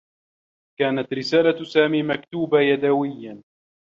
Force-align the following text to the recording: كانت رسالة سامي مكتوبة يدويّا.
كانت 0.79 1.13
رسالة 1.13 1.63
سامي 1.63 2.03
مكتوبة 2.03 2.59
يدويّا. 2.61 3.43